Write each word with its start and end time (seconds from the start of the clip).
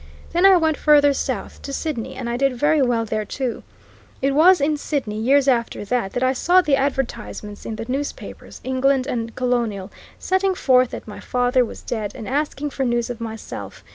Then 0.33 0.47
I 0.47 0.57
went 0.57 0.77
farther 0.77 1.13
south, 1.13 1.61
to 1.61 1.71
Sydney 1.71 2.15
and 2.15 2.27
I 2.27 2.35
did 2.35 2.57
very 2.57 2.81
well 2.81 3.05
there 3.05 3.23
too. 3.23 3.61
It 4.19 4.31
was 4.33 4.59
in 4.59 4.75
Sydney, 4.75 5.19
years 5.19 5.47
after 5.47 5.85
that, 5.85 6.13
that 6.13 6.23
I 6.23 6.33
saw 6.33 6.59
the 6.63 6.75
advertisements 6.75 7.67
in 7.67 7.75
the 7.75 7.85
newspapers, 7.87 8.61
English 8.63 9.05
and 9.07 9.35
Colonial, 9.35 9.91
setting 10.17 10.55
forth 10.55 10.89
that 10.89 11.07
my 11.07 11.19
father 11.19 11.63
was 11.63 11.83
dead, 11.83 12.15
and 12.15 12.27
asking 12.27 12.71
for 12.71 12.83
news 12.83 13.11
of 13.11 13.21
myself. 13.21 13.83